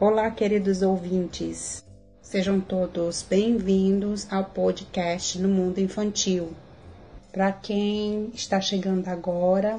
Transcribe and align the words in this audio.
Olá, 0.00 0.30
queridos 0.30 0.80
ouvintes. 0.80 1.84
Sejam 2.22 2.58
todos 2.58 3.22
bem-vindos 3.22 4.26
ao 4.32 4.46
podcast 4.46 5.38
No 5.38 5.46
Mundo 5.46 5.78
Infantil. 5.78 6.54
Para 7.30 7.52
quem 7.52 8.30
está 8.32 8.62
chegando 8.62 9.06
agora, 9.08 9.78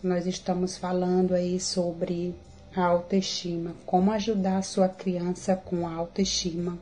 nós 0.00 0.28
estamos 0.28 0.78
falando 0.78 1.34
aí 1.34 1.58
sobre 1.58 2.36
a 2.72 2.84
autoestima, 2.84 3.74
como 3.84 4.12
ajudar 4.12 4.58
a 4.58 4.62
sua 4.62 4.88
criança 4.88 5.56
com 5.56 5.88
a 5.88 5.92
autoestima. 5.92 6.78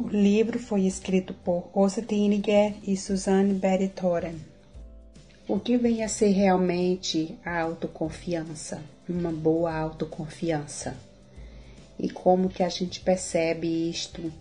O 0.00 0.08
livro 0.08 0.58
foi 0.58 0.86
escrito 0.86 1.34
por 1.34 1.68
Osa 1.74 2.00
Tiniger 2.00 2.76
e 2.82 2.96
Suzanne 2.96 3.52
Betty 3.52 3.88
Thoren. 3.88 4.36
O 5.46 5.60
que 5.60 5.76
vem 5.76 6.02
a 6.02 6.08
ser 6.08 6.30
realmente 6.30 7.38
a 7.44 7.60
autoconfiança? 7.60 8.80
Uma 9.06 9.30
boa 9.30 9.76
autoconfiança. 9.76 10.96
E 11.98 12.10
como 12.10 12.48
que 12.48 12.62
a 12.62 12.68
gente 12.68 13.00
percebe 13.00 13.90
isto 13.90 14.32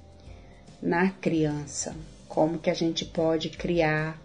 na 0.81 1.09
criança? 1.09 1.95
Como 2.27 2.59
que 2.59 2.69
a 2.69 2.73
gente 2.73 3.05
pode 3.05 3.49
criar 3.49 4.21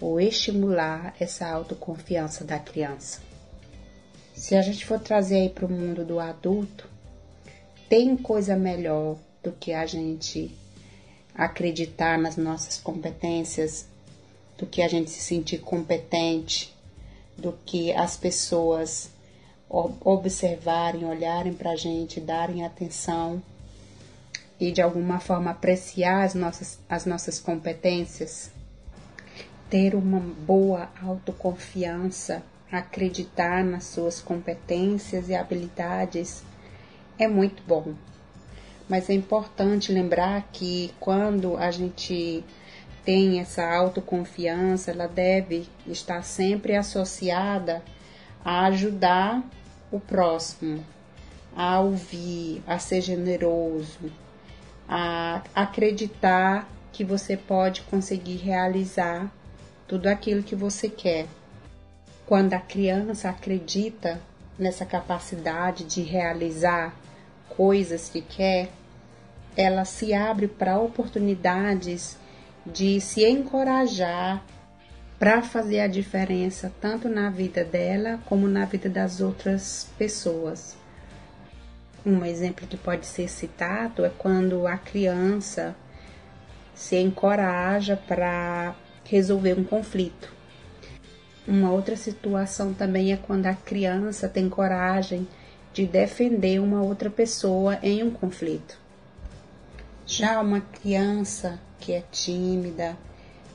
ou 0.00 0.20
estimular 0.20 1.14
essa 1.20 1.48
autoconfiança 1.48 2.44
da 2.44 2.58
criança? 2.58 3.20
Se 4.34 4.56
a 4.56 4.62
gente 4.62 4.84
for 4.84 4.98
trazer 4.98 5.36
aí 5.36 5.48
para 5.48 5.66
o 5.66 5.70
mundo 5.70 6.04
do 6.04 6.18
adulto, 6.18 6.88
tem 7.88 8.16
coisa 8.16 8.56
melhor 8.56 9.16
do 9.42 9.52
que 9.52 9.72
a 9.72 9.86
gente 9.86 10.50
acreditar 11.34 12.18
nas 12.18 12.36
nossas 12.36 12.78
competências 12.78 13.86
do 14.56 14.66
que 14.66 14.82
a 14.82 14.88
gente 14.88 15.10
se 15.10 15.20
sentir 15.20 15.58
competente, 15.58 16.74
do 17.36 17.52
que 17.64 17.92
as 17.92 18.16
pessoas 18.16 19.10
observarem, 20.04 21.04
olharem 21.04 21.52
para 21.52 21.72
a 21.72 21.76
gente, 21.76 22.20
darem 22.20 22.64
atenção 22.64 23.42
e 24.60 24.70
de 24.70 24.80
alguma 24.80 25.18
forma 25.18 25.50
apreciar 25.50 26.22
as 26.22 26.34
nossas, 26.34 26.78
as 26.88 27.04
nossas 27.04 27.40
competências, 27.40 28.52
ter 29.68 29.94
uma 29.94 30.20
boa 30.20 30.88
autoconfiança, 31.02 32.42
acreditar 32.70 33.64
nas 33.64 33.84
suas 33.84 34.20
competências 34.20 35.28
e 35.28 35.34
habilidades 35.34 36.42
é 37.18 37.26
muito 37.26 37.62
bom. 37.66 37.94
Mas 38.88 39.08
é 39.08 39.14
importante 39.14 39.90
lembrar 39.90 40.48
que 40.52 40.92
quando 41.00 41.56
a 41.56 41.70
gente 41.70 42.44
tem 43.04 43.40
essa 43.40 43.64
autoconfiança, 43.74 44.90
ela 44.90 45.06
deve 45.06 45.66
estar 45.86 46.22
sempre 46.22 46.76
associada 46.76 47.82
a 48.44 48.66
ajudar 48.66 49.42
o 49.94 50.00
próximo, 50.00 50.84
a 51.56 51.78
ouvir, 51.78 52.62
a 52.66 52.80
ser 52.80 53.00
generoso, 53.00 54.10
a 54.88 55.40
acreditar 55.54 56.68
que 56.92 57.04
você 57.04 57.36
pode 57.36 57.82
conseguir 57.82 58.36
realizar 58.36 59.32
tudo 59.86 60.08
aquilo 60.08 60.42
que 60.42 60.56
você 60.56 60.88
quer. 60.88 61.26
Quando 62.26 62.54
a 62.54 62.58
criança 62.58 63.28
acredita 63.28 64.20
nessa 64.58 64.84
capacidade 64.84 65.84
de 65.84 66.02
realizar 66.02 66.92
coisas 67.48 68.08
que 68.08 68.20
quer, 68.20 68.70
ela 69.56 69.84
se 69.84 70.12
abre 70.12 70.48
para 70.48 70.78
oportunidades 70.78 72.18
de 72.66 73.00
se 73.00 73.24
encorajar 73.24 74.42
para 75.24 75.40
fazer 75.40 75.80
a 75.80 75.86
diferença 75.86 76.70
tanto 76.82 77.08
na 77.08 77.30
vida 77.30 77.64
dela 77.64 78.20
como 78.26 78.46
na 78.46 78.66
vida 78.66 78.90
das 78.90 79.22
outras 79.22 79.90
pessoas. 79.96 80.76
Um 82.04 82.22
exemplo 82.26 82.66
que 82.66 82.76
pode 82.76 83.06
ser 83.06 83.26
citado 83.30 84.04
é 84.04 84.10
quando 84.10 84.66
a 84.66 84.76
criança 84.76 85.74
se 86.74 86.96
encoraja 86.96 87.96
para 87.96 88.76
resolver 89.02 89.58
um 89.58 89.64
conflito. 89.64 90.30
Uma 91.48 91.72
outra 91.72 91.96
situação 91.96 92.74
também 92.74 93.10
é 93.10 93.16
quando 93.16 93.46
a 93.46 93.54
criança 93.54 94.28
tem 94.28 94.46
coragem 94.50 95.26
de 95.72 95.86
defender 95.86 96.60
uma 96.60 96.82
outra 96.82 97.08
pessoa 97.08 97.78
em 97.82 98.02
um 98.02 98.10
conflito. 98.10 98.78
Já 100.04 100.38
uma 100.42 100.60
criança 100.60 101.58
que 101.80 101.94
é 101.94 102.02
tímida, 102.12 102.94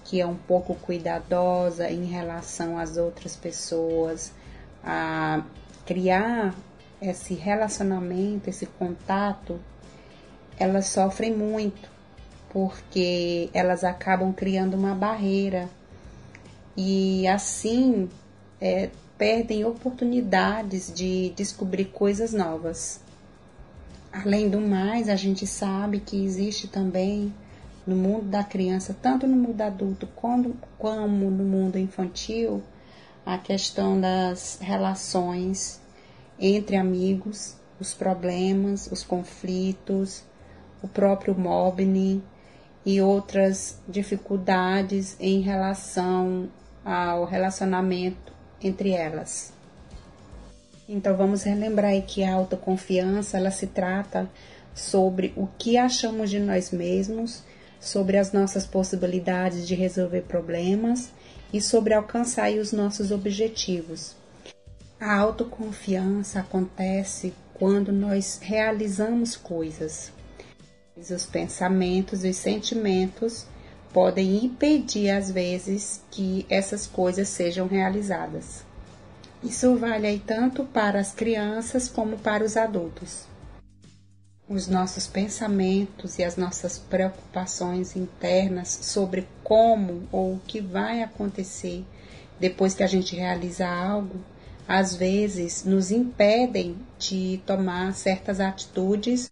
que 0.10 0.20
é 0.20 0.26
um 0.26 0.36
pouco 0.36 0.74
cuidadosa 0.74 1.88
em 1.88 2.06
relação 2.06 2.80
às 2.80 2.98
outras 2.98 3.36
pessoas, 3.36 4.34
a 4.84 5.44
criar 5.86 6.56
esse 7.00 7.36
relacionamento, 7.36 8.50
esse 8.50 8.66
contato, 8.66 9.60
elas 10.58 10.88
sofrem 10.88 11.32
muito, 11.32 11.88
porque 12.50 13.52
elas 13.54 13.84
acabam 13.84 14.34
criando 14.34 14.74
uma 14.74 14.96
barreira 14.96 15.70
e 16.76 17.28
assim 17.28 18.10
é, 18.60 18.90
perdem 19.16 19.64
oportunidades 19.64 20.92
de 20.92 21.30
descobrir 21.36 21.86
coisas 21.86 22.34
novas. 22.34 23.00
Além 24.12 24.50
do 24.50 24.60
mais, 24.60 25.08
a 25.08 25.16
gente 25.16 25.46
sabe 25.46 26.00
que 26.00 26.26
existe 26.26 26.68
também 26.68 27.32
no 27.86 27.96
mundo 27.96 28.26
da 28.26 28.44
criança, 28.44 28.96
tanto 29.02 29.28
no 29.28 29.36
mundo 29.36 29.62
adulto 29.62 30.08
como, 30.16 30.56
como 30.78 31.30
no 31.30 31.44
mundo 31.44 31.78
infantil, 31.78 32.62
a 33.26 33.38
questão 33.38 34.00
das 34.00 34.60
relações 34.62 35.80
entre 36.40 36.76
amigos, 36.76 37.56
os 37.80 37.94
problemas, 37.94 38.88
os 38.92 39.04
conflitos, 39.04 40.24
o 40.82 40.88
próprio 40.88 41.38
mobbing 41.38 42.24
e 42.86 43.02
outras 43.02 43.80
dificuldades 43.88 45.16
em 45.20 45.42
relação 45.42 46.50
ao 46.84 47.26
relacionamento 47.26 48.34
entre 48.62 48.92
elas. 48.92 49.54
Então 50.88 51.16
vamos 51.16 51.44
relembrar 51.44 51.92
aí 51.92 52.02
que 52.02 52.24
a 52.24 52.34
autoconfiança 52.34 53.38
ela 53.38 53.52
se 53.52 53.68
trata 53.68 54.30
sobre 54.74 55.34
o 55.36 55.48
que 55.58 55.78
achamos 55.78 56.30
de 56.30 56.40
nós 56.40 56.72
mesmos 56.72 57.44
sobre 57.80 58.18
as 58.18 58.32
nossas 58.32 58.66
possibilidades 58.66 59.68
de 59.68 59.76
resolver 59.76 60.22
problemas 60.22 61.12
e 61.54 61.62
sobre 61.62 61.94
alcançar 61.94 62.52
os 62.52 62.72
nossos 62.72 63.12
objetivos. 63.12 64.16
A 65.00 65.16
autoconfiança 65.16 66.42
acontece 66.42 67.34
quando 67.54 67.92
nós 67.92 68.40
realizamos 68.42 69.36
coisas. 69.36 70.12
Os 70.98 71.26
pensamentos 71.26 72.26
e 72.26 72.30
os 72.30 72.36
sentimentos 72.36 73.46
podem 73.94 74.44
impedir, 74.44 75.10
às 75.10 75.32
vezes, 75.32 76.02
que 76.12 76.46
essas 76.50 76.86
coisas 76.86 77.30
sejam 77.30 77.68
realizadas. 77.68 78.66
Isso 79.42 79.76
vale 79.78 80.06
aí 80.06 80.20
tanto 80.20 80.66
para 80.66 81.00
as 81.00 81.14
crianças 81.14 81.88
como 81.88 82.18
para 82.18 82.44
os 82.44 82.58
adultos 82.58 83.30
os 84.50 84.68
nossos 84.68 85.06
pensamentos 85.06 86.18
e 86.18 86.24
as 86.24 86.36
nossas 86.36 86.80
preocupações 86.80 87.96
internas 87.96 88.80
sobre 88.82 89.28
como 89.44 90.08
ou 90.12 90.34
o 90.34 90.42
que 90.48 90.60
vai 90.60 91.04
acontecer 91.04 91.86
depois 92.40 92.74
que 92.74 92.82
a 92.82 92.88
gente 92.88 93.16
realiza 93.16 93.68
algo, 93.68 94.16
às 94.68 94.96
vezes 94.96 95.64
nos 95.64 95.92
impedem 95.92 96.76
de 96.98 97.40
tomar 97.46 97.94
certas 97.94 98.40
atitudes 98.40 99.32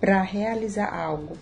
para 0.00 0.22
realizar 0.22 0.94
algo. 0.94 1.36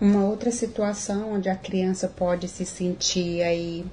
Uma 0.00 0.24
outra 0.24 0.50
situação 0.50 1.34
onde 1.34 1.48
a 1.48 1.54
criança 1.54 2.08
pode 2.08 2.48
se 2.48 2.66
sentir 2.66 3.42
aí 3.42 3.86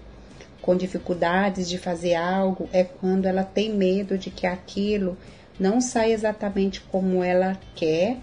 com 0.62 0.76
dificuldades 0.76 1.70
de 1.70 1.78
fazer 1.78 2.16
algo 2.16 2.68
é 2.74 2.84
quando 2.84 3.26
ela 3.26 3.44
tem 3.44 3.74
medo 3.74 4.18
de 4.18 4.30
que 4.30 4.48
aquilo 4.48 5.16
não 5.60 5.82
sai 5.82 6.14
exatamente 6.14 6.82
como 6.82 7.24
ela 7.24 7.60
quer 7.76 8.18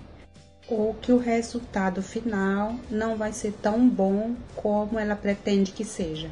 ou 0.69 0.95
que 0.95 1.13
o 1.13 1.19
resultado 1.19 2.03
final 2.03 2.75
não 2.91 3.17
vai 3.17 3.33
ser 3.33 3.53
tão 3.63 3.89
bom 3.89 4.35
como 4.57 4.99
ela 4.99 5.15
pretende 5.15 5.71
que 5.71 5.85
seja, 5.85 6.31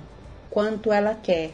quanto 0.50 0.92
ela 0.92 1.14
quer. 1.14 1.52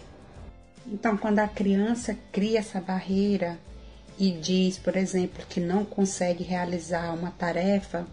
Então, 0.86 1.16
quando 1.16 1.40
a 1.40 1.48
criança 1.48 2.16
cria 2.32 2.60
essa 2.60 2.80
barreira 2.80 3.58
e 4.18 4.30
diz, 4.30 4.78
por 4.78 4.96
exemplo, 4.96 5.44
que 5.48 5.60
não 5.60 5.84
consegue 5.84 6.42
realizar 6.42 7.12
uma 7.14 7.30
tarefa, 7.30 8.06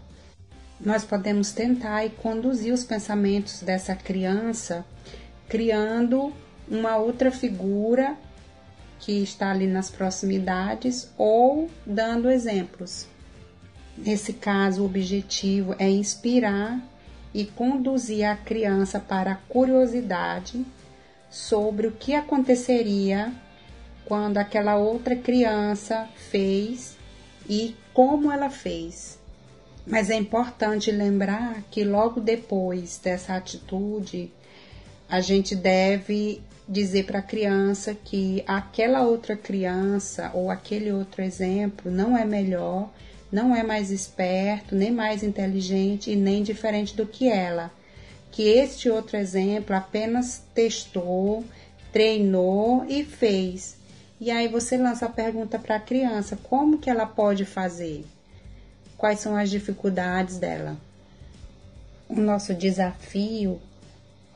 nós 0.80 1.04
podemos 1.04 1.50
tentar 1.50 2.04
e 2.04 2.10
conduzir 2.10 2.72
os 2.72 2.84
pensamentos 2.84 3.62
dessa 3.62 3.96
criança 3.96 4.84
criando 5.48 6.32
uma 6.68 6.96
outra 6.98 7.30
figura 7.30 8.16
que 8.98 9.22
está 9.22 9.50
ali 9.50 9.66
nas 9.66 9.90
proximidades 9.90 11.12
ou 11.16 11.70
dando 11.86 12.30
exemplos. 12.30 13.06
Nesse 13.96 14.32
caso, 14.32 14.82
o 14.82 14.86
objetivo 14.86 15.74
é 15.78 15.88
inspirar 15.88 16.80
e 17.34 17.44
conduzir 17.44 18.24
a 18.24 18.36
criança 18.36 19.00
para 19.00 19.32
a 19.32 19.36
curiosidade 19.36 20.64
sobre 21.30 21.86
o 21.86 21.92
que 21.92 22.14
aconteceria 22.14 23.32
quando 24.04 24.38
aquela 24.38 24.76
outra 24.76 25.14
criança 25.14 26.08
fez 26.30 26.96
e 27.48 27.76
como 27.92 28.32
ela 28.32 28.48
fez. 28.48 29.18
Mas 29.86 30.10
é 30.10 30.14
importante 30.14 30.90
lembrar 30.90 31.62
que 31.70 31.84
logo 31.84 32.20
depois 32.20 32.98
dessa 32.98 33.34
atitude, 33.34 34.32
a 35.08 35.20
gente 35.20 35.56
deve 35.56 36.42
dizer 36.68 37.06
para 37.06 37.20
a 37.20 37.22
criança 37.22 37.94
que 37.94 38.44
aquela 38.46 39.02
outra 39.02 39.34
criança 39.34 40.30
ou 40.34 40.50
aquele 40.50 40.92
outro 40.92 41.22
exemplo 41.22 41.90
não 41.90 42.16
é 42.16 42.26
melhor, 42.26 42.90
não 43.32 43.56
é 43.56 43.62
mais 43.62 43.90
esperto, 43.90 44.74
nem 44.74 44.90
mais 44.90 45.22
inteligente 45.22 46.10
e 46.10 46.16
nem 46.16 46.42
diferente 46.42 46.94
do 46.94 47.06
que 47.06 47.26
ela. 47.26 47.70
Que 48.30 48.42
este 48.42 48.90
outro 48.90 49.16
exemplo 49.16 49.74
apenas 49.74 50.42
testou, 50.54 51.42
treinou 51.90 52.84
e 52.86 53.02
fez. 53.02 53.78
E 54.20 54.30
aí 54.30 54.46
você 54.46 54.76
lança 54.76 55.06
a 55.06 55.10
pergunta 55.10 55.58
para 55.58 55.76
a 55.76 55.80
criança: 55.80 56.38
como 56.42 56.78
que 56.78 56.90
ela 56.90 57.06
pode 57.06 57.46
fazer? 57.46 58.04
Quais 58.98 59.20
são 59.20 59.36
as 59.36 59.48
dificuldades 59.48 60.38
dela? 60.38 60.76
O 62.08 62.20
nosso 62.20 62.52
desafio 62.52 63.60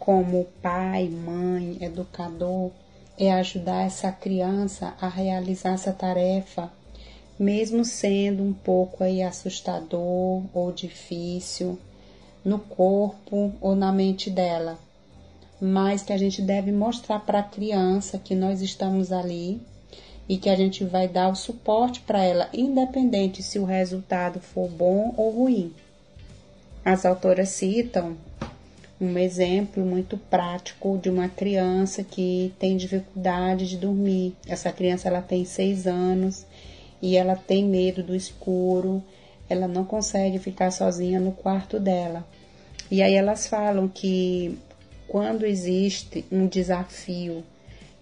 como 0.04 0.48
pai, 0.60 1.08
mãe, 1.08 1.78
educador, 1.80 2.72
é 3.16 3.32
ajudar 3.34 3.86
essa 3.86 4.10
criança 4.10 4.94
a 5.00 5.06
realizar 5.08 5.74
essa 5.74 5.92
tarefa, 5.92 6.72
mesmo 7.38 7.84
sendo 7.84 8.42
um 8.42 8.52
pouco 8.52 9.04
aí 9.04 9.22
assustador 9.22 10.42
ou 10.52 10.72
difícil 10.74 11.78
no 12.44 12.58
corpo 12.58 13.52
ou 13.60 13.76
na 13.76 13.92
mente 13.92 14.28
dela. 14.28 14.76
Mas 15.60 16.02
que 16.02 16.12
a 16.12 16.18
gente 16.18 16.42
deve 16.42 16.72
mostrar 16.72 17.20
para 17.20 17.38
a 17.38 17.44
criança 17.44 18.18
que 18.18 18.34
nós 18.34 18.60
estamos 18.60 19.12
ali 19.12 19.60
e 20.28 20.36
que 20.36 20.50
a 20.50 20.56
gente 20.56 20.82
vai 20.82 21.06
dar 21.06 21.28
o 21.28 21.36
suporte 21.36 22.00
para 22.00 22.24
ela, 22.24 22.48
independente 22.52 23.40
se 23.40 23.56
o 23.56 23.64
resultado 23.64 24.40
for 24.40 24.68
bom 24.68 25.14
ou 25.16 25.30
ruim. 25.30 25.72
As 26.84 27.06
autoras 27.06 27.50
citam 27.50 28.16
um 29.02 29.18
exemplo 29.18 29.84
muito 29.84 30.16
prático 30.16 30.96
de 30.96 31.10
uma 31.10 31.28
criança 31.28 32.04
que 32.04 32.54
tem 32.56 32.76
dificuldade 32.76 33.68
de 33.68 33.76
dormir. 33.76 34.36
Essa 34.46 34.70
criança 34.70 35.08
ela 35.08 35.20
tem 35.20 35.44
seis 35.44 35.88
anos 35.88 36.46
e 37.02 37.16
ela 37.16 37.34
tem 37.34 37.64
medo 37.64 38.00
do 38.00 38.14
escuro, 38.14 39.02
ela 39.50 39.66
não 39.66 39.84
consegue 39.84 40.38
ficar 40.38 40.70
sozinha 40.70 41.18
no 41.18 41.32
quarto 41.32 41.80
dela. 41.80 42.24
E 42.88 43.02
aí 43.02 43.14
elas 43.14 43.48
falam 43.48 43.88
que 43.88 44.56
quando 45.08 45.44
existe 45.44 46.24
um 46.30 46.46
desafio 46.46 47.42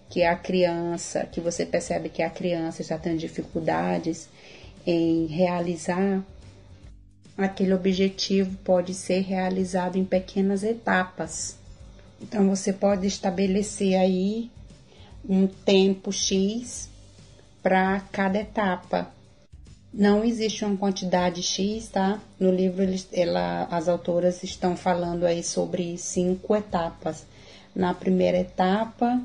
que 0.07 0.23
a 0.23 0.35
criança, 0.35 1.25
que 1.25 1.41
você 1.41 1.65
percebe 1.65 2.09
que 2.09 2.21
a 2.21 2.29
criança 2.29 2.83
está 2.83 2.97
tendo 2.97 3.17
dificuldades 3.17 4.29
em 4.85 5.25
realizar 5.25 6.23
aquele 7.43 7.73
objetivo 7.73 8.57
pode 8.63 8.93
ser 8.93 9.21
realizado 9.21 9.97
em 9.97 10.05
pequenas 10.05 10.63
etapas. 10.63 11.57
Então 12.21 12.47
você 12.47 12.71
pode 12.71 13.07
estabelecer 13.07 13.95
aí 13.95 14.49
um 15.27 15.47
tempo 15.47 16.11
X 16.11 16.89
para 17.61 17.99
cada 18.11 18.39
etapa. 18.39 19.11
Não 19.93 20.23
existe 20.23 20.63
uma 20.63 20.77
quantidade 20.77 21.43
X, 21.43 21.89
tá? 21.89 22.19
No 22.39 22.51
livro 22.51 22.83
ela, 23.11 23.67
as 23.69 23.89
autoras 23.89 24.41
estão 24.43 24.77
falando 24.77 25.25
aí 25.25 25.43
sobre 25.43 25.97
cinco 25.97 26.55
etapas. 26.55 27.25
Na 27.75 27.93
primeira 27.93 28.37
etapa, 28.37 29.21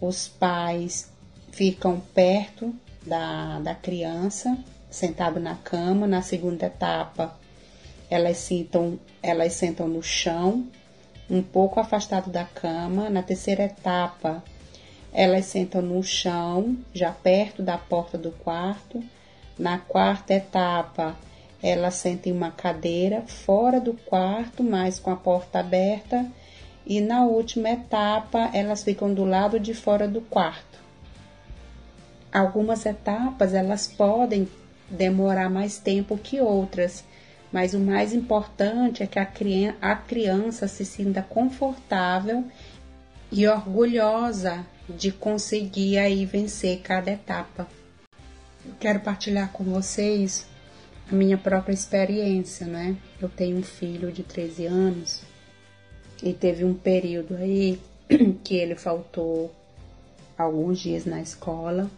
os 0.00 0.26
pais 0.26 1.08
ficam 1.52 2.00
perto 2.14 2.74
da, 3.06 3.60
da 3.60 3.74
criança, 3.74 4.58
sentado 4.90 5.38
na 5.38 5.54
cama. 5.54 6.06
Na 6.06 6.22
segunda 6.22 6.66
etapa, 6.66 7.36
elas 8.12 8.36
sentam, 8.36 9.00
elas 9.22 9.54
sentam 9.54 9.88
no 9.88 10.02
chão, 10.02 10.66
um 11.30 11.42
pouco 11.42 11.80
afastado 11.80 12.28
da 12.28 12.44
cama. 12.44 13.08
Na 13.08 13.22
terceira 13.22 13.62
etapa, 13.62 14.44
elas 15.14 15.46
sentam 15.46 15.80
no 15.80 16.02
chão, 16.02 16.76
já 16.92 17.10
perto 17.10 17.62
da 17.62 17.78
porta 17.78 18.18
do 18.18 18.30
quarto. 18.30 19.02
Na 19.58 19.78
quarta 19.78 20.34
etapa, 20.34 21.16
elas 21.62 21.94
sentem 21.94 22.34
uma 22.34 22.50
cadeira 22.50 23.22
fora 23.22 23.80
do 23.80 23.94
quarto, 23.94 24.62
mas 24.62 24.98
com 24.98 25.10
a 25.10 25.16
porta 25.16 25.60
aberta. 25.60 26.30
E 26.84 27.00
na 27.00 27.24
última 27.24 27.70
etapa, 27.70 28.50
elas 28.52 28.84
ficam 28.84 29.14
do 29.14 29.24
lado 29.24 29.58
de 29.58 29.72
fora 29.72 30.06
do 30.06 30.20
quarto. 30.20 30.78
Algumas 32.30 32.84
etapas 32.84 33.54
elas 33.54 33.86
podem 33.86 34.46
demorar 34.90 35.48
mais 35.48 35.78
tempo 35.78 36.18
que 36.18 36.42
outras, 36.42 37.02
mas 37.52 37.74
o 37.74 37.78
mais 37.78 38.14
importante 38.14 39.02
é 39.02 39.06
que 39.06 39.18
a 39.18 39.96
criança, 39.96 40.66
se 40.66 40.84
sinta 40.84 41.22
confortável 41.22 42.44
e 43.30 43.46
orgulhosa 43.46 44.64
de 44.88 45.12
conseguir 45.12 45.98
aí 45.98 46.24
vencer 46.24 46.80
cada 46.80 47.10
etapa. 47.10 47.68
Eu 48.64 48.74
quero 48.80 49.00
partilhar 49.00 49.52
com 49.52 49.64
vocês 49.64 50.46
a 51.10 51.14
minha 51.14 51.36
própria 51.36 51.74
experiência, 51.74 52.66
né? 52.66 52.96
Eu 53.20 53.28
tenho 53.28 53.58
um 53.58 53.62
filho 53.62 54.10
de 54.10 54.22
13 54.22 54.66
anos 54.66 55.22
e 56.22 56.32
teve 56.32 56.64
um 56.64 56.72
período 56.72 57.36
aí 57.36 57.78
que 58.42 58.54
ele 58.54 58.76
faltou 58.76 59.54
alguns 60.38 60.80
dias 60.80 61.04
na 61.04 61.20
escola 61.20 61.90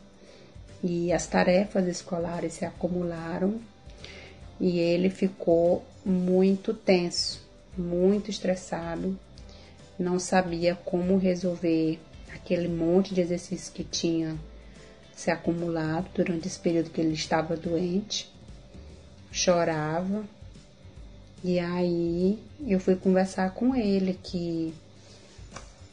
e 0.82 1.12
as 1.12 1.26
tarefas 1.26 1.86
escolares 1.86 2.54
se 2.54 2.64
acumularam 2.64 3.60
e 4.64 4.78
ele 4.78 5.10
ficou 5.10 5.84
muito 6.06 6.72
tenso, 6.72 7.46
muito 7.76 8.30
estressado, 8.30 9.14
não 9.98 10.18
sabia 10.18 10.74
como 10.74 11.18
resolver 11.18 11.98
aquele 12.32 12.66
monte 12.66 13.12
de 13.12 13.20
exercícios 13.20 13.68
que 13.68 13.84
tinha 13.84 14.38
se 15.14 15.30
acumulado 15.30 16.08
durante 16.14 16.48
esse 16.48 16.58
período 16.58 16.88
que 16.88 16.98
ele 16.98 17.12
estava 17.12 17.54
doente, 17.58 18.32
chorava. 19.30 20.24
E 21.44 21.58
aí 21.58 22.38
eu 22.66 22.80
fui 22.80 22.96
conversar 22.96 23.50
com 23.50 23.76
ele 23.76 24.18
que 24.22 24.72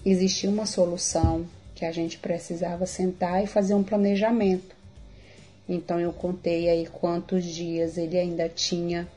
existia 0.05 0.49
uma 0.49 0.65
solução, 0.65 1.45
que 1.75 1.83
a 1.83 1.91
gente 1.91 2.17
precisava 2.19 2.85
sentar 2.85 3.43
e 3.43 3.47
fazer 3.47 3.73
um 3.73 3.83
planejamento 3.83 4.80
então 5.73 5.97
eu 6.01 6.11
contei 6.11 6.67
aí 6.69 6.85
quantos 6.85 7.45
dias 7.45 7.97
ele 7.97 8.19
ainda 8.19 8.49
tinha 8.49 9.07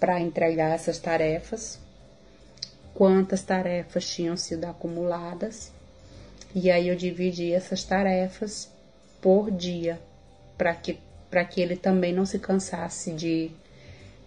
para 0.00 0.20
entregar 0.20 0.74
essas 0.74 0.98
tarefas, 0.98 1.78
quantas 2.92 3.44
tarefas 3.44 4.10
tinham 4.10 4.36
sido 4.36 4.64
acumuladas, 4.64 5.70
e 6.52 6.68
aí 6.68 6.88
eu 6.88 6.96
dividi 6.96 7.52
essas 7.52 7.84
tarefas 7.84 8.68
por 9.22 9.52
dia, 9.52 10.00
para 10.56 10.74
que, 10.74 10.98
que 11.48 11.60
ele 11.60 11.76
também 11.76 12.12
não 12.12 12.26
se 12.26 12.40
cansasse 12.40 13.12
de 13.12 13.52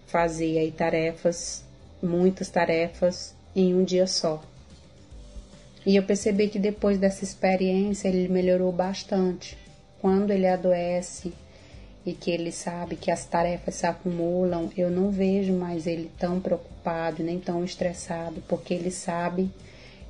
fazer 0.08 0.58
aí 0.58 0.72
tarefas, 0.72 1.66
muitas 2.02 2.50
tarefas 2.50 3.36
em 3.54 3.76
um 3.76 3.84
dia 3.84 4.08
só. 4.08 4.42
E 5.86 5.98
eu 5.98 6.04
percebi 6.04 6.48
que 6.48 6.60
depois 6.60 6.98
dessa 6.98 7.26
experiência 7.26 8.08
ele 8.08 8.30
melhorou 8.30 8.72
bastante 8.72 9.61
quando 10.02 10.32
ele 10.32 10.48
adoece 10.48 11.32
e 12.04 12.14
que 12.14 12.32
ele 12.32 12.52
sabe 12.52 12.96
que 12.96 13.12
as 13.12 13.24
tarefas 13.26 13.76
se 13.76 13.86
acumulam, 13.86 14.72
eu 14.76 14.90
não 14.90 15.12
vejo 15.12 15.54
mais 15.54 15.86
ele 15.86 16.10
tão 16.18 16.40
preocupado 16.40 17.22
nem 17.22 17.40
tão 17.40 17.64
estressado, 17.64 18.42
porque 18.48 18.74
ele 18.74 18.90
sabe 18.90 19.52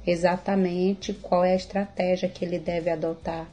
exatamente 0.07 1.13
qual 1.13 1.43
é 1.43 1.51
a 1.51 1.57
estratégia 1.57 2.29
que 2.29 2.45
ele 2.45 2.57
deve 2.57 2.89
adotar, 2.89 3.45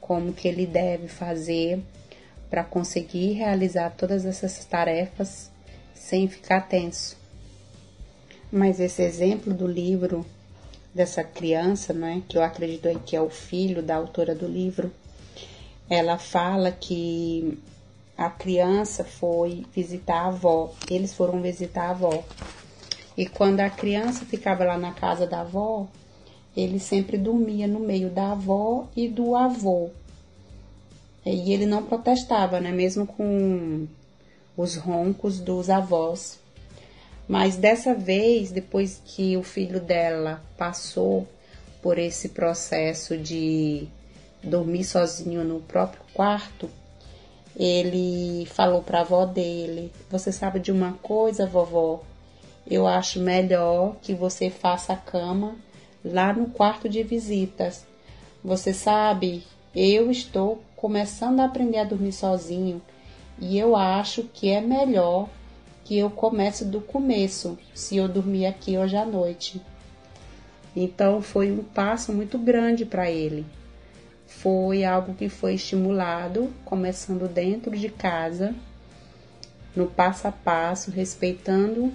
como 0.00 0.32
que 0.32 0.46
ele 0.46 0.64
deve 0.64 1.08
fazer 1.08 1.82
para 2.48 2.62
conseguir 2.62 3.32
realizar 3.32 3.90
todas 3.90 4.24
essas 4.24 4.64
tarefas 4.64 5.50
sem 5.92 6.28
ficar 6.28 6.68
tenso. 6.68 7.16
Mas 8.52 8.78
esse 8.78 9.02
exemplo 9.02 9.52
do 9.52 9.66
livro 9.66 10.24
dessa 10.94 11.24
criança, 11.24 11.92
né, 11.92 12.22
que 12.28 12.38
eu 12.38 12.42
acredito 12.44 12.88
que 13.00 13.16
é 13.16 13.20
o 13.20 13.28
filho 13.28 13.82
da 13.82 13.96
autora 13.96 14.32
do 14.32 14.46
livro, 14.46 14.92
ela 15.88 16.18
fala 16.18 16.72
que 16.72 17.58
a 18.16 18.30
criança 18.30 19.04
foi 19.04 19.64
visitar 19.74 20.22
a 20.22 20.26
avó, 20.28 20.72
eles 20.90 21.12
foram 21.12 21.42
visitar 21.42 21.86
a 21.86 21.90
avó. 21.90 22.24
E 23.16 23.26
quando 23.26 23.60
a 23.60 23.70
criança 23.70 24.24
ficava 24.24 24.64
lá 24.64 24.78
na 24.78 24.92
casa 24.92 25.26
da 25.26 25.40
avó, 25.40 25.86
ele 26.56 26.78
sempre 26.78 27.18
dormia 27.18 27.66
no 27.66 27.80
meio 27.80 28.10
da 28.10 28.32
avó 28.32 28.86
e 28.96 29.08
do 29.08 29.34
avô. 29.34 29.90
E 31.24 31.52
ele 31.52 31.66
não 31.66 31.82
protestava, 31.82 32.60
né? 32.60 32.70
Mesmo 32.70 33.06
com 33.06 33.86
os 34.56 34.76
roncos 34.76 35.40
dos 35.40 35.70
avós. 35.70 36.38
Mas 37.26 37.56
dessa 37.56 37.94
vez, 37.94 38.50
depois 38.50 39.00
que 39.04 39.36
o 39.36 39.42
filho 39.42 39.80
dela 39.80 40.44
passou 40.58 41.26
por 41.82 41.98
esse 41.98 42.30
processo 42.30 43.16
de 43.16 43.88
dormir 44.44 44.84
sozinho 44.84 45.42
no 45.42 45.60
próprio 45.60 46.02
quarto, 46.12 46.70
ele 47.56 48.46
falou 48.46 48.82
para 48.82 48.98
a 48.98 49.02
avó 49.02 49.24
dele: 49.24 49.92
Você 50.10 50.30
sabe 50.30 50.60
de 50.60 50.72
uma 50.72 50.92
coisa, 51.02 51.46
vovó? 51.46 52.02
Eu 52.66 52.86
acho 52.86 53.20
melhor 53.20 53.96
que 54.00 54.14
você 54.14 54.50
faça 54.50 54.92
a 54.92 54.96
cama 54.96 55.56
lá 56.04 56.32
no 56.32 56.46
quarto 56.46 56.88
de 56.88 57.02
visitas. 57.02 57.86
Você 58.42 58.72
sabe, 58.72 59.42
eu 59.74 60.10
estou 60.10 60.62
começando 60.76 61.40
a 61.40 61.44
aprender 61.44 61.78
a 61.78 61.84
dormir 61.84 62.12
sozinho 62.12 62.80
e 63.38 63.58
eu 63.58 63.74
acho 63.74 64.24
que 64.24 64.50
é 64.50 64.60
melhor 64.60 65.28
que 65.84 65.98
eu 65.98 66.08
comece 66.08 66.64
do 66.64 66.80
começo, 66.80 67.58
se 67.74 67.96
eu 67.96 68.08
dormir 68.08 68.46
aqui 68.46 68.78
hoje 68.78 68.96
à 68.96 69.04
noite. 69.04 69.60
Então 70.74 71.20
foi 71.20 71.52
um 71.52 71.62
passo 71.62 72.12
muito 72.12 72.38
grande 72.38 72.84
para 72.84 73.10
ele. 73.10 73.44
Foi 74.26 74.84
algo 74.84 75.14
que 75.14 75.28
foi 75.28 75.54
estimulado, 75.54 76.52
começando 76.64 77.28
dentro 77.28 77.76
de 77.76 77.88
casa, 77.88 78.54
no 79.74 79.86
passo 79.86 80.28
a 80.28 80.32
passo, 80.32 80.90
respeitando 80.90 81.92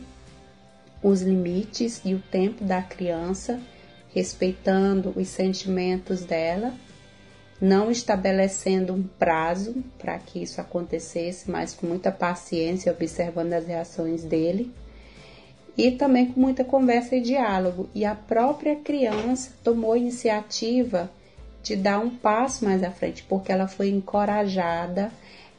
os 1.01 1.21
limites 1.21 2.01
e 2.03 2.13
o 2.13 2.19
tempo 2.19 2.63
da 2.63 2.81
criança, 2.81 3.59
respeitando 4.13 5.13
os 5.15 5.27
sentimentos 5.29 6.25
dela, 6.25 6.74
não 7.62 7.91
estabelecendo 7.91 8.93
um 8.93 9.03
prazo 9.03 9.83
para 9.98 10.17
que 10.17 10.41
isso 10.41 10.62
acontecesse, 10.62 11.50
mas 11.50 11.74
com 11.74 11.88
muita 11.88 12.12
paciência, 12.12 12.91
observando 12.91 13.53
as 13.53 13.65
reações 13.65 14.24
dele 14.24 14.74
e 15.77 15.91
também 15.91 16.25
com 16.25 16.39
muita 16.39 16.63
conversa 16.63 17.15
e 17.15 17.21
diálogo. 17.21 17.89
E 17.95 18.03
a 18.03 18.13
própria 18.15 18.75
criança 18.75 19.51
tomou 19.63 19.95
iniciativa 19.95 21.09
de 21.63 21.75
dar 21.75 22.00
um 22.00 22.10
passo 22.10 22.66
mais 22.66 22.84
à 22.84 22.92
frente, 22.92 23.24
porque 23.24 23.51
ela 23.51 23.68
foi 23.68 23.89
encorajada, 23.89 25.12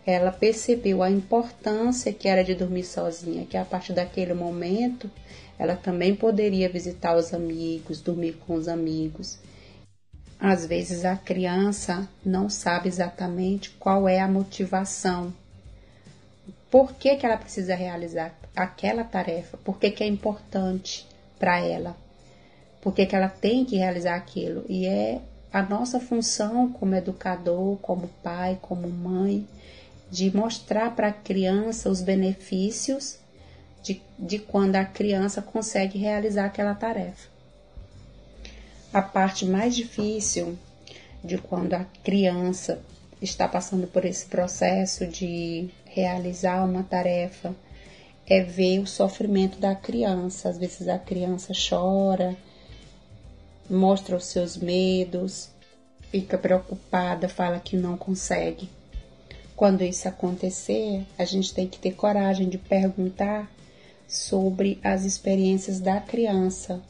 ela 0.06 0.32
percebeu 0.32 1.02
a 1.02 1.10
importância 1.10 2.12
que 2.12 2.28
era 2.28 2.42
de 2.42 2.54
dormir 2.54 2.84
sozinha, 2.84 3.46
que 3.46 3.56
a 3.56 3.64
partir 3.64 3.92
daquele 3.92 4.34
momento 4.34 5.10
ela 5.58 5.76
também 5.76 6.14
poderia 6.16 6.70
visitar 6.70 7.14
os 7.14 7.34
amigos, 7.34 8.00
dormir 8.00 8.32
com 8.46 8.54
os 8.54 8.66
amigos. 8.66 9.38
Às 10.38 10.64
vezes 10.64 11.04
a 11.04 11.16
criança 11.16 12.08
não 12.24 12.48
sabe 12.48 12.88
exatamente 12.88 13.68
qual 13.78 14.08
é 14.08 14.20
a 14.20 14.26
motivação. 14.26 15.34
Por 16.70 16.94
que, 16.94 17.14
que 17.16 17.26
ela 17.26 17.36
precisa 17.36 17.74
realizar 17.74 18.34
aquela 18.56 19.04
tarefa? 19.04 19.58
Por 19.58 19.78
que, 19.78 19.90
que 19.90 20.02
é 20.02 20.06
importante 20.06 21.06
para 21.38 21.60
ela? 21.60 21.94
Por 22.80 22.94
que, 22.94 23.04
que 23.04 23.14
ela 23.14 23.28
tem 23.28 23.66
que 23.66 23.76
realizar 23.76 24.16
aquilo? 24.16 24.64
E 24.66 24.86
é 24.86 25.20
a 25.52 25.62
nossa 25.62 25.98
função 25.98 26.70
como 26.70 26.94
educador, 26.94 27.76
como 27.78 28.08
pai, 28.22 28.58
como 28.60 28.88
mãe, 28.88 29.46
de 30.10 30.34
mostrar 30.34 30.94
para 30.94 31.08
a 31.08 31.12
criança 31.12 31.88
os 31.88 32.00
benefícios 32.00 33.18
de, 33.82 34.00
de 34.18 34.38
quando 34.38 34.76
a 34.76 34.84
criança 34.84 35.40
consegue 35.40 35.98
realizar 35.98 36.46
aquela 36.46 36.74
tarefa. 36.74 37.28
A 38.92 39.00
parte 39.00 39.44
mais 39.44 39.74
difícil 39.74 40.58
de 41.22 41.38
quando 41.38 41.74
a 41.74 41.84
criança 42.02 42.80
está 43.22 43.46
passando 43.46 43.86
por 43.86 44.04
esse 44.04 44.26
processo 44.26 45.06
de 45.06 45.68
realizar 45.84 46.64
uma 46.64 46.82
tarefa 46.82 47.54
é 48.26 48.42
ver 48.42 48.78
o 48.78 48.86
sofrimento 48.86 49.58
da 49.58 49.74
criança. 49.74 50.48
Às 50.48 50.58
vezes 50.58 50.88
a 50.88 50.98
criança 50.98 51.52
chora, 51.52 52.36
mostra 53.70 54.16
os 54.16 54.24
seus 54.26 54.56
medos, 54.56 55.48
fica 56.10 56.36
preocupada, 56.36 57.28
fala 57.28 57.60
que 57.60 57.76
não 57.76 57.96
consegue. 57.96 58.68
Quando 59.54 59.82
isso 59.82 60.08
acontecer, 60.08 61.06
a 61.16 61.24
gente 61.24 61.54
tem 61.54 61.68
que 61.68 61.78
ter 61.78 61.92
coragem 61.92 62.48
de 62.48 62.58
perguntar 62.58 63.50
sobre 64.08 64.80
as 64.82 65.04
experiências 65.04 65.78
da 65.78 66.00
criança, 66.00 66.82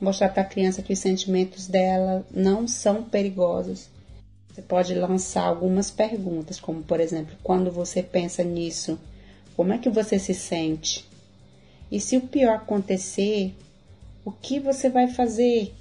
mostrar 0.00 0.30
para 0.30 0.42
a 0.42 0.46
criança 0.46 0.82
que 0.82 0.92
os 0.92 0.98
sentimentos 0.98 1.68
dela 1.68 2.26
não 2.30 2.66
são 2.66 3.04
perigosos. 3.04 3.88
Você 4.48 4.62
pode 4.62 4.94
lançar 4.94 5.44
algumas 5.44 5.90
perguntas, 5.90 6.58
como 6.58 6.82
por 6.82 6.98
exemplo, 6.98 7.36
quando 7.42 7.70
você 7.70 8.02
pensa 8.02 8.42
nisso, 8.42 8.98
como 9.56 9.72
é 9.72 9.78
que 9.78 9.88
você 9.88 10.18
se 10.18 10.34
sente? 10.34 11.08
E 11.90 12.00
se 12.00 12.16
o 12.16 12.22
pior 12.22 12.56
acontecer, 12.56 13.54
o 14.24 14.32
que 14.32 14.58
você 14.58 14.88
vai 14.88 15.08
fazer? 15.08 15.72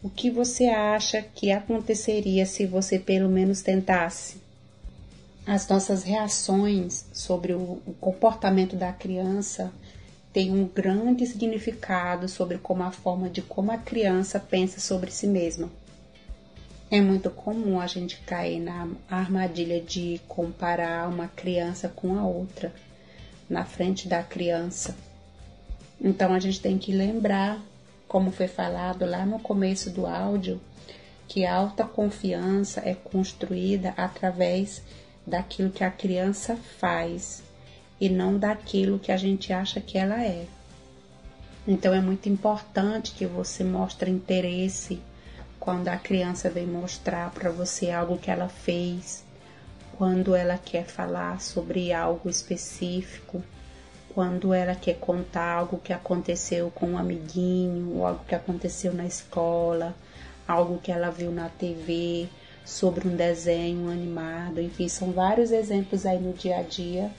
O 0.00 0.08
que 0.08 0.30
você 0.30 0.66
acha 0.66 1.20
que 1.20 1.50
aconteceria 1.50 2.46
se 2.46 2.64
você 2.66 3.00
pelo 3.00 3.28
menos 3.28 3.62
tentasse? 3.62 4.36
As 5.44 5.66
nossas 5.66 6.04
reações 6.04 7.04
sobre 7.12 7.52
o, 7.52 7.80
comportamento 8.00 8.76
da 8.76 8.92
criança 8.92 9.72
tem 10.32 10.52
um 10.52 10.68
grande 10.68 11.26
significado 11.26 12.28
sobre 12.28 12.58
como 12.58 12.84
a 12.84 12.92
forma 12.92 13.28
de 13.28 13.42
como 13.42 13.72
a 13.72 13.78
criança 13.78 14.38
pensa 14.38 14.78
sobre 14.78 15.10
si 15.10 15.26
mesma. 15.26 15.68
É 16.88 17.00
muito 17.00 17.28
comum 17.28 17.80
a 17.80 17.88
gente 17.88 18.20
cair 18.20 18.60
na 18.60 18.88
armadilha 19.10 19.80
de 19.80 20.20
comparar 20.28 21.08
uma 21.08 21.26
criança 21.26 21.88
com 21.88 22.16
a 22.16 22.24
outra 22.24 22.72
na 23.50 23.64
frente 23.64 24.06
da 24.06 24.22
criança. 24.22 24.94
Então 26.00 26.32
a 26.32 26.38
gente 26.38 26.60
tem 26.60 26.78
que 26.78 26.92
lembrar, 26.92 27.60
como 28.08 28.32
foi 28.32 28.48
falado 28.48 29.04
lá 29.04 29.24
no 29.24 29.38
começo 29.38 29.90
do 29.90 30.06
áudio, 30.06 30.60
que 31.28 31.44
a 31.44 31.54
autoconfiança 31.54 32.80
é 32.84 32.94
construída 32.94 33.92
através 33.96 34.82
daquilo 35.26 35.70
que 35.70 35.84
a 35.84 35.90
criança 35.90 36.56
faz 36.80 37.42
e 38.00 38.08
não 38.08 38.38
daquilo 38.38 38.98
que 38.98 39.12
a 39.12 39.16
gente 39.16 39.52
acha 39.52 39.80
que 39.80 39.98
ela 39.98 40.24
é. 40.24 40.46
Então 41.66 41.92
é 41.92 42.00
muito 42.00 42.30
importante 42.30 43.12
que 43.12 43.26
você 43.26 43.62
mostre 43.62 44.10
interesse 44.10 45.00
quando 45.60 45.88
a 45.88 45.98
criança 45.98 46.48
vem 46.48 46.66
mostrar 46.66 47.30
para 47.30 47.50
você 47.50 47.90
algo 47.90 48.16
que 48.16 48.30
ela 48.30 48.48
fez, 48.48 49.22
quando 49.98 50.34
ela 50.34 50.56
quer 50.56 50.86
falar 50.86 51.42
sobre 51.42 51.92
algo 51.92 52.30
específico, 52.30 53.42
quando 54.18 54.52
ela 54.52 54.74
quer 54.74 54.96
contar 54.98 55.58
algo 55.58 55.78
que 55.78 55.92
aconteceu 55.92 56.72
com 56.74 56.88
um 56.88 56.98
amiguinho, 56.98 58.04
algo 58.04 58.24
que 58.24 58.34
aconteceu 58.34 58.92
na 58.92 59.06
escola, 59.06 59.94
algo 60.44 60.78
que 60.78 60.90
ela 60.90 61.08
viu 61.08 61.30
na 61.30 61.48
TV, 61.48 62.26
sobre 62.64 63.06
um 63.06 63.14
desenho 63.14 63.88
animado, 63.88 64.60
enfim, 64.60 64.88
são 64.88 65.12
vários 65.12 65.52
exemplos 65.52 66.04
aí 66.04 66.18
no 66.18 66.32
dia 66.32 66.58
a 66.58 66.62
dia 66.62 67.12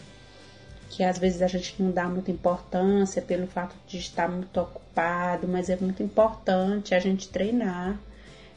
que 0.89 1.01
às 1.01 1.17
vezes 1.17 1.41
a 1.41 1.47
gente 1.47 1.81
não 1.81 1.89
dá 1.89 2.03
muita 2.03 2.31
importância 2.31 3.21
pelo 3.21 3.47
fato 3.47 3.77
de 3.87 3.97
estar 3.97 4.27
muito 4.27 4.59
ocupado, 4.59 5.47
mas 5.47 5.69
é 5.69 5.77
muito 5.77 6.03
importante 6.03 6.93
a 6.93 6.99
gente 6.99 7.29
treinar 7.29 7.97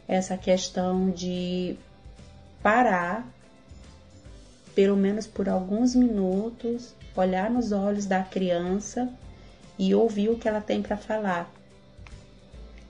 essa 0.08 0.37
questão 0.37 1.11
de 1.11 1.76
parar, 2.61 3.25
pelo 4.74 4.96
menos 4.96 5.26
por 5.26 5.48
alguns 5.48 5.94
minutos, 5.94 6.94
olhar 7.16 7.50
nos 7.50 7.72
olhos 7.72 8.06
da 8.06 8.22
criança 8.22 9.08
e 9.78 9.94
ouvir 9.94 10.28
o 10.28 10.38
que 10.38 10.48
ela 10.48 10.60
tem 10.60 10.82
para 10.82 10.96
falar. 10.96 11.52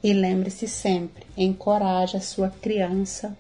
E 0.03 0.13
lembre-se 0.13 0.67
sempre, 0.67 1.25
encoraje 1.37 2.17
a 2.17 2.21
sua 2.21 2.51
criança 2.51 3.37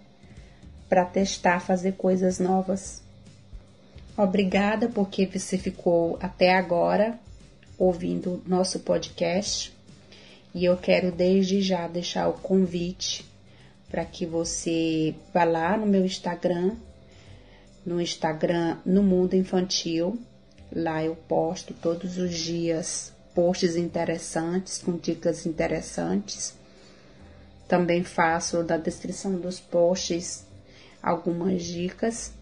para 0.88 1.04
testar 1.04 1.60
fazer 1.60 1.92
coisas 1.92 2.38
novas 2.38 3.02
Obrigada 4.16 4.88
porque 4.88 5.24
você 5.26 5.56
ficou 5.56 6.18
até 6.20 6.54
agora 6.54 7.18
ouvindo 7.78 8.42
nosso 8.46 8.80
podcast 8.80 9.72
e 10.54 10.66
eu 10.66 10.76
quero 10.76 11.10
desde 11.10 11.62
já 11.62 11.88
deixar 11.88 12.28
o 12.28 12.34
convite 12.34 13.24
para 13.90 14.04
que 14.04 14.26
você 14.26 15.14
vá 15.32 15.44
lá 15.44 15.78
no 15.78 15.86
meu 15.86 16.04
Instagram, 16.04 16.76
no 17.84 18.00
Instagram 18.00 18.78
No 18.84 19.02
Mundo 19.02 19.34
Infantil. 19.34 20.18
Lá 20.74 21.04
eu 21.04 21.14
posto 21.14 21.74
todos 21.74 22.16
os 22.18 22.32
dias 22.34 23.12
posts 23.34 23.76
interessantes, 23.76 24.78
com 24.78 24.96
dicas 24.96 25.46
interessantes. 25.46 26.54
Também 27.66 28.04
faço 28.04 28.62
da 28.62 28.76
descrição 28.76 29.34
dos 29.34 29.58
posts 29.58 30.44
algumas 31.02 31.62
dicas 31.62 32.32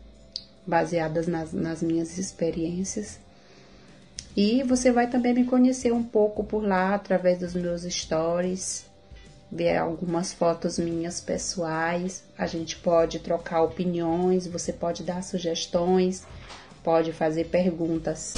baseadas 0.67 1.27
nas, 1.27 1.53
nas 1.53 1.83
minhas 1.83 2.19
experiências. 2.19 3.19
E 4.37 4.63
você 4.63 4.93
vai 4.93 5.09
também 5.09 5.35
me 5.35 5.45
conhecer 5.45 5.93
um 5.93 6.03
pouco 6.03 6.45
por 6.45 6.63
lá 6.63 6.95
através 6.95 7.39
dos 7.39 7.55
meus 7.55 7.83
stories, 7.83 8.85
ver 9.51 9.77
algumas 9.77 10.33
fotos 10.33 10.79
minhas 10.79 11.21
pessoais. 11.21 12.23
A 12.39 12.47
gente 12.47 12.77
pode 12.77 13.19
trocar 13.19 13.63
opiniões, 13.63 14.47
você 14.47 14.73
pode 14.73 15.03
dar 15.03 15.23
sugestões, 15.23 16.25
pode 16.83 17.13
fazer 17.13 17.47
perguntas. 17.47 18.35